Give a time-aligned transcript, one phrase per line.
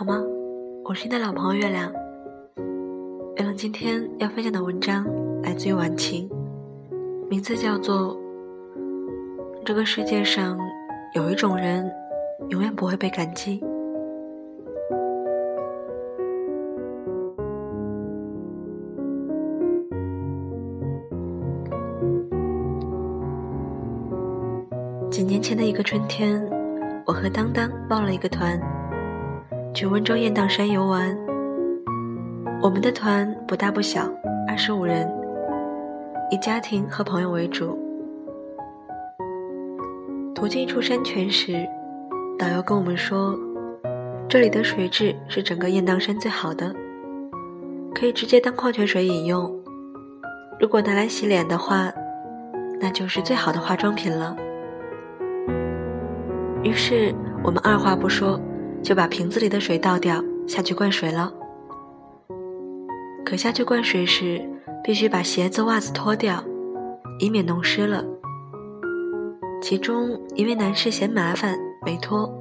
[0.00, 0.18] 好吗？
[0.82, 1.92] 我是你的老朋友月亮。
[3.36, 5.04] 月亮今天要分享的文章
[5.42, 6.26] 来自于晚晴，
[7.28, 8.16] 名字叫做
[9.62, 10.58] 《这个世界上
[11.14, 11.86] 有一种人
[12.48, 13.60] 永远不会被感激》。
[25.10, 26.42] 几年前的一个春天，
[27.04, 28.58] 我和当当报了一个团。
[29.72, 31.16] 去温州雁荡山游玩，
[32.60, 34.02] 我们的团不大不小，
[34.48, 35.08] 二十五人，
[36.30, 37.78] 以家庭和朋友为主。
[40.34, 41.66] 途经一处山泉时，
[42.36, 43.38] 导游跟我们说，
[44.28, 46.74] 这里的水质是整个雁荡山最好的，
[47.94, 49.54] 可以直接当矿泉水饮用。
[50.58, 51.92] 如果拿来洗脸的话，
[52.80, 54.36] 那就是最好的化妆品了。
[56.62, 58.38] 于是我们二话不说。
[58.82, 61.32] 就把瓶子里的水倒掉，下去灌水了。
[63.24, 64.40] 可下去灌水时，
[64.82, 66.42] 必须把鞋子、袜子脱掉，
[67.18, 68.04] 以免弄湿了。
[69.62, 72.32] 其中一位男士嫌麻烦，没脱。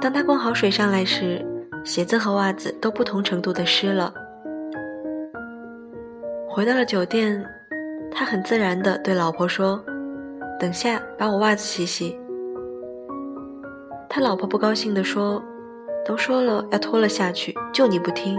[0.00, 1.44] 当他灌好水上来时，
[1.82, 4.12] 鞋子和袜子都不同程度的湿了。
[6.48, 7.42] 回到了酒店，
[8.10, 9.82] 他很自然的对老婆说
[10.60, 12.16] ：“等下把我袜子洗洗。”
[14.18, 15.40] 他老婆不高兴地说
[16.04, 18.36] ：“都说了要脱了下去，就你不听，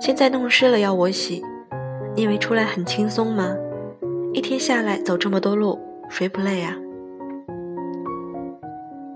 [0.00, 1.44] 现在弄湿了要我洗，
[2.16, 3.54] 你以为出来很轻松吗？
[4.32, 6.74] 一天下来走这么多路，谁不累啊？”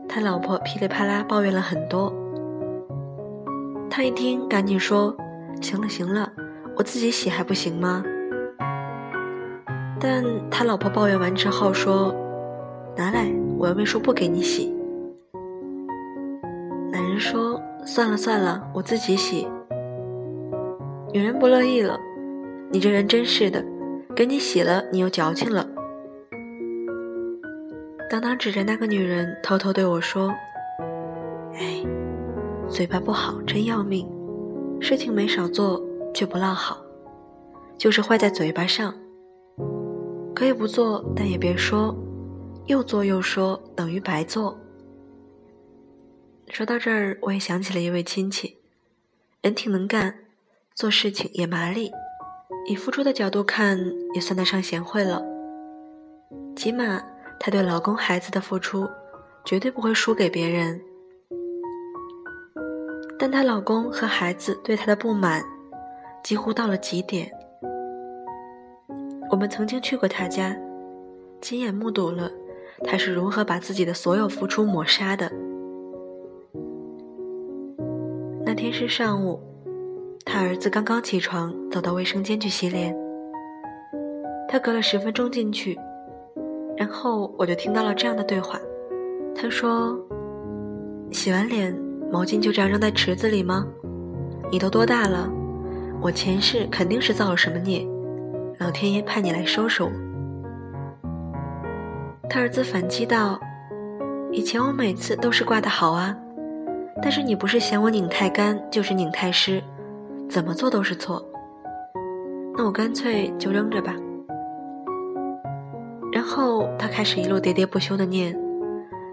[0.07, 2.13] 他老婆噼里啪啦抱怨了很多。
[3.89, 5.17] 他一听，赶紧说
[5.63, 6.31] ：“行了行了，
[6.77, 8.05] 我自己洗还不行吗？”
[9.99, 12.15] 但他老婆抱怨完之后说
[12.95, 14.71] ：“拿来，我要为数不给你洗。”
[17.89, 19.49] 算了算了，我自己洗。
[21.11, 21.99] 女人不乐意了，
[22.71, 23.65] 你这人真是的，
[24.15, 25.67] 给你洗了，你又矫情了。
[28.11, 30.31] 当当指着那个女人，偷偷对我说
[31.57, 31.83] ：“哎，
[32.69, 34.07] 嘴巴不好真要命，
[34.81, 35.83] 事情没少做，
[36.13, 36.77] 却不落好，
[37.79, 38.95] 就是坏在嘴巴上。
[40.35, 41.97] 可以不做，但也别说，
[42.67, 44.55] 又做又说，等于白做。”
[46.51, 48.57] 说到这儿，我也想起了一位亲戚，
[49.43, 50.15] 人挺能干，
[50.75, 51.93] 做事情也麻利，
[52.67, 53.79] 以付出的角度看，
[54.15, 55.23] 也算得上贤惠了。
[56.57, 57.01] 起码
[57.39, 58.89] 她对老公孩子的付出，
[59.45, 60.81] 绝对不会输给别人。
[63.19, 65.45] 但她老公和孩子对她的不满，
[66.25, 67.31] 几乎到了极点。
[69.31, 70.57] 我们曾经去过她家，
[71.41, 72.31] 亲眼目睹了
[72.85, 75.31] 她是如何把自己的所有付出抹杀的。
[78.59, 79.41] 天是上午，
[80.25, 82.93] 他儿子刚刚起床，走到卫生间去洗脸。
[84.49, 85.79] 他隔了十分钟进去，
[86.77, 88.59] 然后我就听到了这样的对话。
[89.33, 89.97] 他说
[91.13, 91.73] ：“洗完脸，
[92.11, 93.65] 毛巾就这样扔在池子里吗？
[94.51, 95.31] 你都多大了？
[96.01, 97.87] 我前世肯定是造了什么孽，
[98.59, 99.91] 老天爷派你来收拾我。”
[102.29, 103.39] 他儿子反击道
[104.33, 106.17] ：“以前我每次都是挂的好啊。”
[107.01, 109.63] 但是你不是嫌我拧太干，就是拧太湿，
[110.29, 111.25] 怎么做都是错。
[112.57, 113.95] 那我干脆就扔着吧。
[116.13, 118.37] 然后他开始一路喋喋不休的念，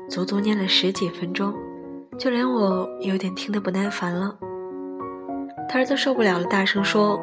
[0.09, 1.53] 足足念了十几分钟，
[2.18, 4.35] 就连我有点听得不耐烦了。
[5.69, 7.19] 他儿子受不了了，大声说：“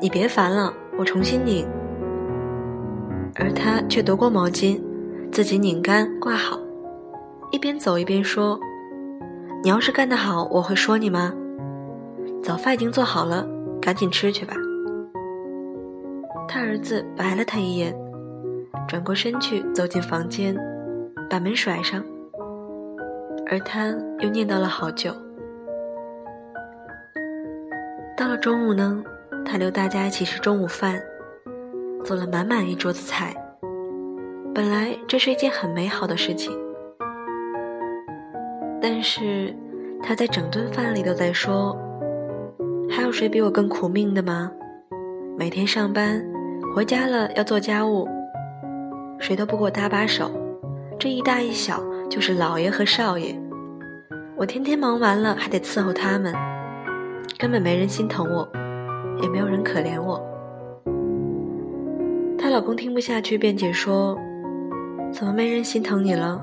[0.00, 1.66] 你别烦了，我重新拧。”
[3.38, 4.80] 而他却夺过毛巾，
[5.30, 6.58] 自己拧干挂好，
[7.50, 8.58] 一边走一边说。
[9.66, 11.34] 你要是干得好，我会说你吗？
[12.40, 13.44] 早饭已经做好了，
[13.82, 14.54] 赶紧吃去吧。
[16.46, 17.92] 他儿子白了他一眼，
[18.86, 20.56] 转过身去走进房间，
[21.28, 22.00] 把门甩上。
[23.50, 23.88] 而他
[24.20, 25.12] 又念叨了好久。
[28.16, 29.02] 到了中午呢，
[29.44, 31.02] 他留大家一起吃中午饭，
[32.04, 33.34] 做了满满一桌子菜。
[34.54, 36.56] 本来这是一件很美好的事情。
[38.88, 39.52] 但是，
[40.00, 41.76] 他在整顿饭里都在说
[42.88, 44.48] ：“还有谁比我更苦命的吗？
[45.36, 46.24] 每天上班，
[46.72, 48.06] 回家了要做家务，
[49.18, 50.30] 谁都不给我搭把手。
[51.00, 53.36] 这一大一小就是老爷和少爷，
[54.36, 56.32] 我天天忙完了还得伺候他们，
[57.40, 58.48] 根本没人心疼我，
[59.20, 60.24] 也没有人可怜我。”
[62.38, 64.16] 她老公听不下去，辩解说
[65.10, 66.40] ：“怎么没人心疼你了？”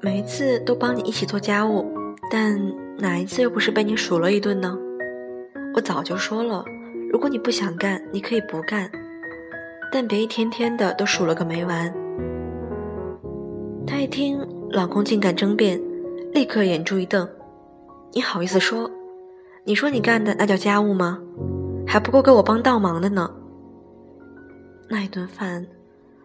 [0.00, 1.84] 每一次都帮你一起做家务，
[2.30, 2.56] 但
[2.98, 4.78] 哪一次又不是被你数了一顿呢？
[5.74, 6.64] 我早就说了，
[7.10, 8.88] 如果你不想干，你可以不干，
[9.92, 11.92] 但别一天天的都数了个没完。
[13.86, 14.38] 她一听
[14.70, 15.80] 老公竟敢争辩，
[16.32, 17.28] 立刻眼珠一瞪
[18.14, 18.88] ：“你好意思说？
[19.64, 21.20] 你说你干的那叫家务吗？
[21.86, 23.28] 还不够给我帮倒忙的呢。”
[24.88, 25.66] 那一顿饭，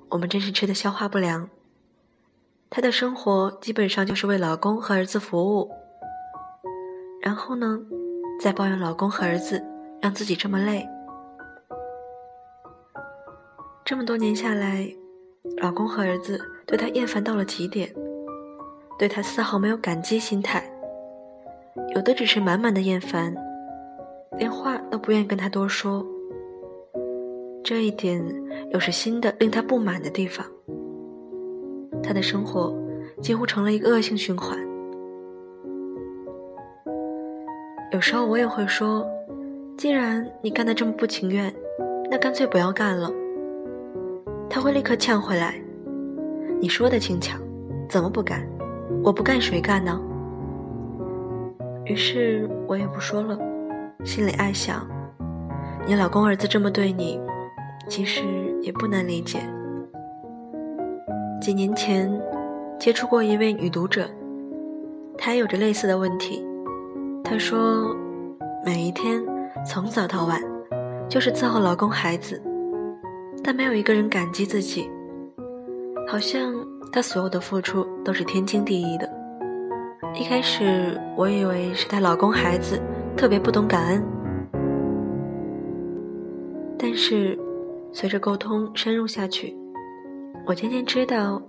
[0.10, 1.50] 我们真是吃的消化不良。
[2.76, 5.70] 她的生活基本上就是为老公和儿子服务，
[7.22, 7.80] 然后呢，
[8.42, 9.64] 再抱怨老公和儿子
[10.02, 10.84] 让自己这么累。
[13.86, 14.92] 这么多年下来，
[15.62, 17.94] 老公和儿子对她厌烦到了极点，
[18.98, 20.68] 对她丝毫没有感激心态，
[21.94, 23.36] 有的只是满满的厌烦，
[24.40, 26.04] 连话都不愿意跟她多说。
[27.64, 28.20] 这一点
[28.72, 30.44] 又是新的令她不满的地方。
[32.04, 32.76] 他的生活
[33.22, 34.58] 几乎成了一个恶性循环。
[37.92, 39.08] 有时候我也会说，
[39.78, 41.54] 既然你干得这么不情愿，
[42.12, 43.10] 那干脆不要干了。
[44.50, 45.56] 他会立刻呛回来
[46.60, 47.38] ：“你说的轻巧，
[47.88, 48.48] 怎么不干？
[49.04, 50.00] 我不干谁干呢？”
[51.86, 53.38] 于是我也不说了，
[54.04, 54.88] 心里暗想：
[55.86, 57.20] 你老公儿子这么对你，
[57.88, 58.24] 其实
[58.62, 59.40] 也不难理解。
[61.44, 62.10] 几年前，
[62.80, 64.10] 接触过一位女读者，
[65.18, 66.42] 她有着类似的问题。
[67.22, 67.94] 她说，
[68.66, 69.22] 每一天
[69.68, 70.42] 从早到晚，
[71.10, 72.42] 就是伺候老公孩子，
[73.44, 74.90] 但没有一个人感激自己，
[76.08, 76.54] 好像
[76.94, 79.10] 她所有的付出都是天经地义的。
[80.18, 82.80] 一开始我以为是她老公孩子
[83.18, 84.02] 特别不懂感恩，
[86.78, 87.38] 但是
[87.92, 89.54] 随着沟通深入下去。
[90.46, 91.42] 我渐渐知道，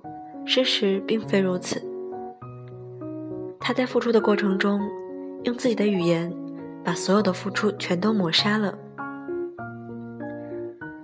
[0.45, 1.83] 事实并非如此。
[3.59, 4.81] 他在付出的过程中，
[5.43, 6.33] 用自己的语言
[6.85, 8.79] 把所有的付出全都抹杀了。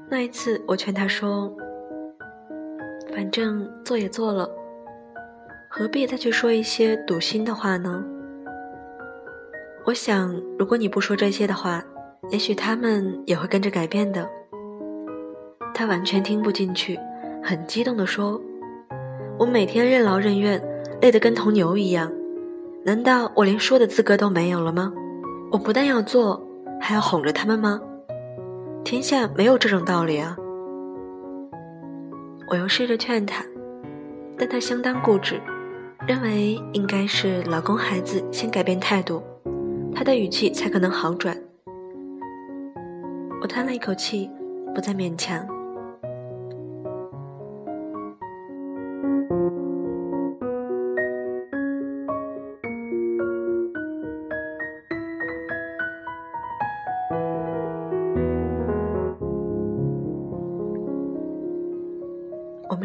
[0.08, 1.52] 那一次，我劝他说
[3.12, 4.48] ：“反正做也做了，
[5.69, 8.04] 何必再去说一些堵心的话呢？”
[9.87, 11.82] 我想，如果你不说这些的话，
[12.31, 14.28] 也许他们也会跟着改变的。
[15.72, 16.98] 他完全听不进去。
[17.42, 18.40] 很激动地说
[19.38, 20.62] ：“我每天任劳任怨，
[21.00, 22.10] 累得跟头牛一样，
[22.84, 24.92] 难道我连说的资格都没有了吗？
[25.50, 26.40] 我不但要做，
[26.81, 27.81] 还要哄着他们吗？
[28.84, 30.37] 天下没有这种道理啊！”
[32.50, 33.44] 我又试着劝他，
[34.37, 35.40] 但他相当固执，
[36.06, 39.22] 认为应该是老公孩子先改变态度，
[39.94, 41.37] 他的语气才可能好转。
[43.40, 44.28] 我叹了一口气，
[44.75, 45.46] 不再勉强。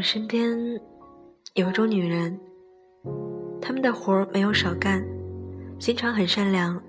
[0.06, 0.80] 身边
[1.56, 2.40] 有一种女人，
[3.60, 5.04] 她们的活儿没有少干，
[5.80, 6.80] 心肠很善良，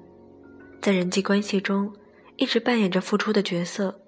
[0.82, 1.90] 在人际关系中
[2.36, 4.02] 一直扮演着付出的角色。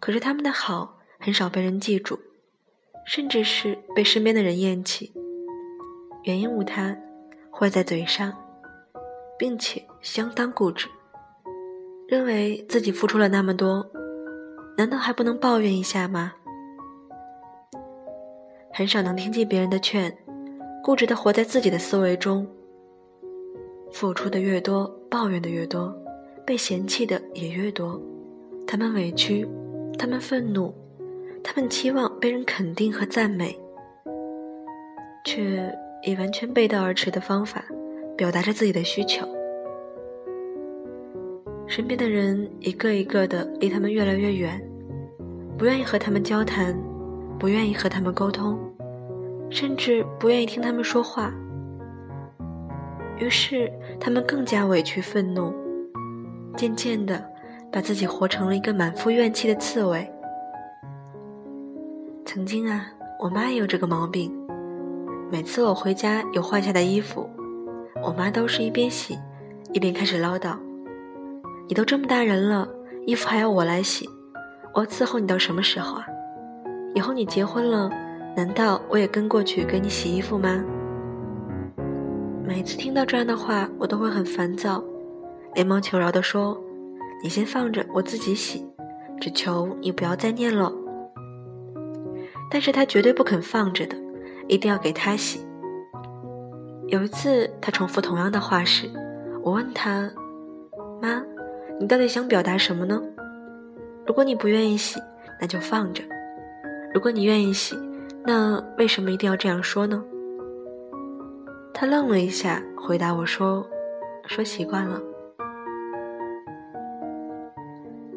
[0.00, 2.18] 可是他们的好很少被人记住，
[3.06, 5.12] 甚至是被身边的人厌弃。
[6.24, 6.96] 原因无他，
[7.50, 8.34] 坏在嘴上，
[9.38, 10.88] 并且相当固执，
[12.08, 13.86] 认为自己付出了那么多，
[14.78, 16.32] 难道还不能抱怨一下吗？
[18.74, 20.10] 很少能听进别人的劝，
[20.82, 22.46] 固执的活在自己的思维中。
[23.90, 25.94] 付出的越多，抱怨的越多，
[26.46, 28.00] 被嫌弃的也越多。
[28.66, 29.46] 他们委屈，
[29.98, 30.72] 他们愤怒，
[31.44, 33.54] 他们期望被人肯定和赞美，
[35.26, 35.70] 却
[36.06, 37.62] 以完全背道而驰的方法
[38.16, 39.28] 表达着自己的需求。
[41.66, 44.58] 身边的人一个一个的离他们越来越远，
[45.58, 46.74] 不愿意和他们交谈。
[47.38, 48.58] 不愿意和他们沟通，
[49.50, 51.32] 甚至不愿意听他们说话。
[53.18, 53.70] 于是，
[54.00, 55.52] 他们更加委屈、愤怒，
[56.56, 57.24] 渐渐的
[57.70, 60.10] 把自己活成了一个满腹怨气的刺猬。
[62.24, 62.86] 曾经啊，
[63.20, 64.32] 我妈也有这个毛病。
[65.30, 67.28] 每次我回家有换下的衣服，
[68.02, 69.18] 我妈都是一边洗，
[69.72, 70.56] 一边开始唠叨
[71.68, 72.68] ：“你都这么大人了，
[73.06, 74.08] 衣服还要我来洗，
[74.74, 76.06] 我伺候你到什么时候啊？”
[76.94, 77.90] 以后你结婚了，
[78.36, 80.62] 难道我也跟过去给你洗衣服吗？
[82.44, 84.82] 每次听到这样的话，我都会很烦躁，
[85.54, 86.60] 连忙求饶地说
[87.22, 88.66] ：“你先放着，我自己洗，
[89.20, 90.70] 只求你不要再念了。”
[92.50, 93.96] 但是他绝对不肯放着的，
[94.48, 95.40] 一定要给他洗。
[96.88, 98.90] 有一次他重复同样的话时，
[99.42, 100.10] 我问他
[101.00, 101.22] ：“妈，
[101.80, 103.00] 你到底想表达什么呢？
[104.06, 105.00] 如果你不愿意洗，
[105.40, 106.02] 那就放着；
[106.94, 107.76] 如果你愿意洗，
[108.24, 110.02] 那为什么一定要这样说呢？”
[111.74, 113.66] 他愣了一下，回答我说
[114.28, 115.00] ：“说习惯了。”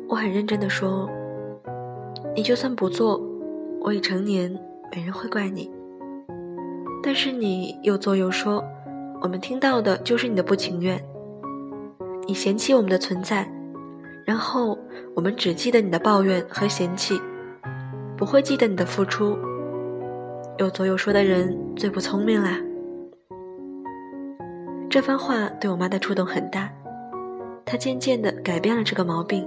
[0.07, 1.09] 我很认真的说
[2.35, 3.19] ：“你就算不做，
[3.81, 4.51] 我已成年，
[4.93, 5.71] 没人会怪你。
[7.01, 8.63] 但是你又做又说，
[9.21, 11.03] 我们听到的就是你的不情愿。
[12.27, 13.49] 你嫌弃我们的存在，
[14.25, 14.77] 然后
[15.15, 17.19] 我们只记得你的抱怨和嫌弃，
[18.17, 19.37] 不会记得你的付出。
[20.57, 22.57] 有做又说的人最不聪明啦。”
[24.89, 26.71] 这番话对我妈的触动很大，
[27.65, 29.45] 她渐渐地改变了这个毛病。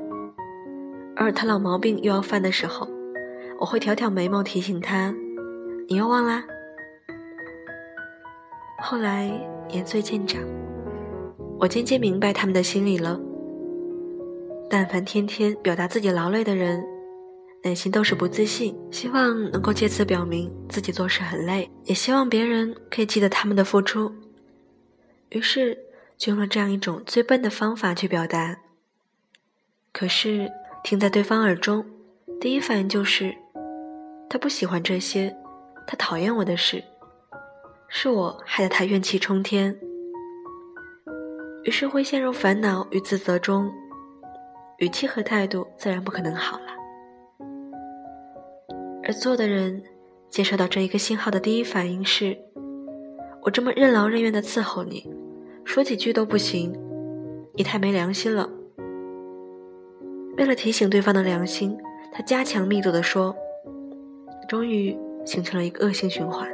[1.16, 2.86] 而她老毛病又要犯的时候，
[3.58, 5.14] 我会挑挑眉毛提醒她
[5.88, 6.44] ：“你又忘啦。”
[8.80, 9.30] 后来
[9.68, 10.42] 年岁渐长，
[11.58, 13.18] 我渐渐明白他们的心理了。
[14.68, 16.84] 但凡天天表达自己劳累的人，
[17.62, 24.12] 内心都是不自信，希望能够借此表明自己做事很累，也希望别人可以记得他们的付出。
[25.30, 25.78] 于是
[26.16, 28.58] 就用了这样一种最笨的方法去表达。
[29.92, 30.50] 可是。
[30.84, 31.84] 听在对方耳中，
[32.40, 33.34] 第一反应就是
[34.30, 35.36] 他不喜欢这些，
[35.86, 36.82] 他讨厌我的事，
[37.88, 39.76] 是我害得他怨气冲天，
[41.64, 43.70] 于是会陷入烦恼与自责中，
[44.78, 46.77] 语气和态度自然不可能好了。
[49.08, 49.82] 而做的人
[50.28, 52.36] 接收到这一个信号的第一反应是：
[53.40, 55.10] 我这么任劳任怨的伺候你，
[55.64, 56.78] 说几句都不行，
[57.54, 58.46] 你太没良心了。
[60.36, 61.74] 为了提醒对方的良心，
[62.12, 63.34] 他加强密度的说，
[64.46, 66.46] 终于形成了一个恶性循环。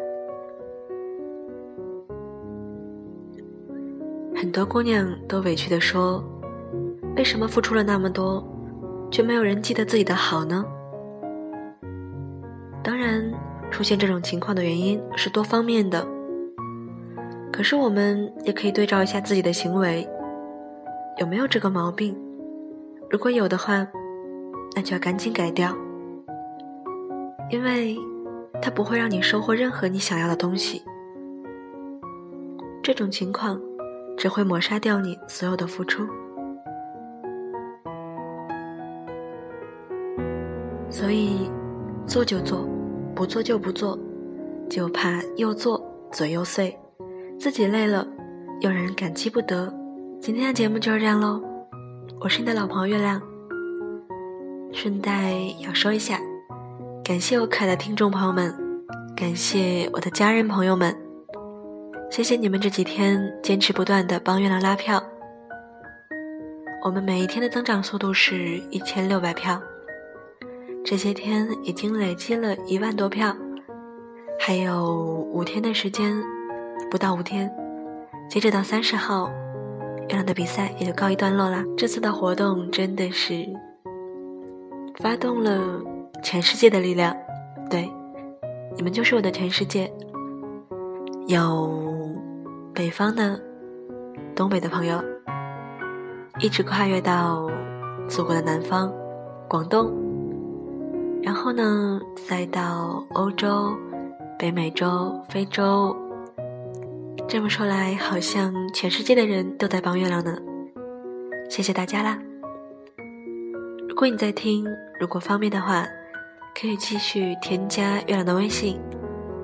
[4.37, 6.23] 很多姑娘都委屈的说
[7.19, 8.47] ：“为什么付出了那么多，
[9.11, 10.65] 却没有人记得自己的好呢？”
[12.85, 13.33] 当然，
[13.71, 16.07] 出现这种情况的原因是多方面的。
[17.51, 20.07] 可是我们也可以对照一下自己的行为，
[21.17, 22.15] 有没有这个毛病？
[23.09, 23.87] 如果有的话，
[24.77, 25.75] 那就要赶紧改掉，
[27.49, 27.97] 因为
[28.61, 30.83] 它不会让你收获任何你想要的东西。
[32.83, 33.59] 这种情况
[34.19, 36.07] 只会抹杀掉你所有的付出。
[40.91, 41.51] 所以，
[42.07, 42.69] 做就做，
[43.15, 43.99] 不做就不做，
[44.69, 45.83] 就怕又做
[46.13, 46.77] 嘴又碎，
[47.39, 48.07] 自己累了，
[48.61, 49.73] 又让人感激不得。
[50.21, 51.43] 今天的节目就是这样喽。
[52.21, 53.21] 我是你的老朋友月亮。
[54.73, 56.21] 顺带要说一下，
[57.03, 58.55] 感谢我可爱的听众朋友们，
[59.17, 60.95] 感谢我的家人朋友们，
[62.11, 65.03] 谢谢你们这几天坚持不断的帮月亮拉票。
[66.85, 69.61] 我们每一天的增长速度是一千六百票，
[70.85, 73.35] 这些天已经累积了一万多票，
[74.39, 74.95] 还有
[75.33, 76.15] 五天的时间，
[76.91, 77.51] 不到五天，
[78.29, 79.31] 截止到三十号。
[80.07, 81.65] 月亮的比赛也就告一段落啦。
[81.79, 83.47] 这次的活动真的是
[85.01, 85.81] 发动了
[86.23, 87.17] 全世界的力量，
[87.71, 87.91] 对，
[88.77, 89.91] 你们就是我的全世界。
[91.27, 92.15] 有
[92.75, 93.41] 北方的、
[94.37, 95.03] 东北的朋友，
[96.39, 97.51] 一直跨越到
[98.07, 98.93] 祖国的南方，
[99.49, 99.91] 广东，
[101.25, 103.75] 然后呢，再到欧洲、
[104.39, 105.97] 北美洲、非洲。
[107.27, 110.37] 这么说来，好像全世界的人都在帮月亮呢。
[111.49, 112.19] 谢谢大家啦！
[113.89, 114.67] 如果你在听，
[115.01, 115.87] 如果方便的话，
[116.55, 118.79] 可以继续添加月亮的微信：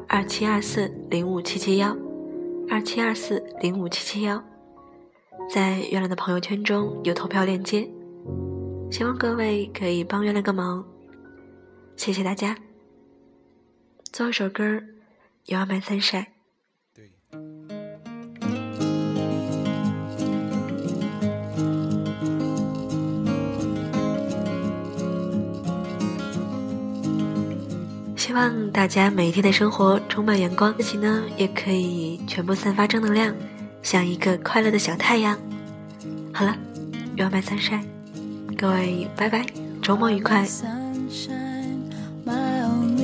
[0.06, 1.96] 二七二四零五七七幺，
[2.68, 4.42] 二七二四零五七七幺。
[5.48, 7.88] 在月亮的朋友圈中有投票链接，
[8.90, 10.84] 希望各位可以帮月亮个忙。
[12.00, 12.56] 谢谢大家。
[14.10, 14.64] 最后一首歌
[15.44, 16.24] 《You Are My Sunshine》。
[28.16, 33.36] 希望大家每一天的生活充满阳光，自己呢也可以全部散发正能量，
[33.82, 35.38] 像一个快乐的小太阳。
[36.32, 36.56] 好了，
[37.16, 37.84] 月满三晒，
[38.56, 39.44] 各位拜拜，
[39.82, 40.48] 周末愉快。